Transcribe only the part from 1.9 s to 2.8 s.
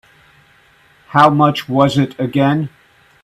it again?